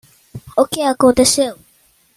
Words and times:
O 0.61 0.65
que 0.71 0.81
aconteceu? 0.83 1.53